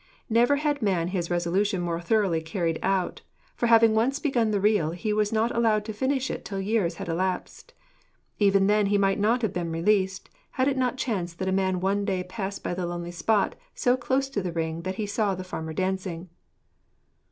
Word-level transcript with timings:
Never 0.31 0.55
had 0.55 0.81
man 0.81 1.09
his 1.09 1.29
resolution 1.29 1.79
more 1.79 2.01
thoroughly 2.01 2.41
carried 2.41 2.79
out, 2.81 3.21
for 3.55 3.67
having 3.67 3.93
once 3.93 4.17
begun 4.17 4.49
the 4.49 4.59
reel 4.59 4.89
he 4.89 5.13
was 5.13 5.31
not 5.31 5.55
allowed 5.55 5.85
to 5.85 5.93
finish 5.93 6.31
it 6.31 6.43
till 6.43 6.59
years 6.59 6.95
had 6.95 7.07
elapsed. 7.07 7.75
Even 8.39 8.65
then 8.65 8.87
he 8.87 8.97
might 8.97 9.19
not 9.19 9.43
have 9.43 9.53
been 9.53 9.71
released, 9.71 10.27
had 10.53 10.67
it 10.67 10.75
not 10.75 10.97
chanced 10.97 11.37
that 11.37 11.47
a 11.49 11.51
man 11.51 11.79
one 11.81 12.03
day 12.03 12.23
passed 12.23 12.63
by 12.63 12.73
the 12.73 12.87
lonely 12.87 13.11
spot, 13.11 13.53
so 13.75 13.95
close 13.95 14.27
to 14.29 14.41
the 14.41 14.51
ring 14.51 14.81
that 14.81 14.95
he 14.95 15.05
saw 15.05 15.35
the 15.35 15.43
farmer 15.43 15.71
dancing. 15.71 16.29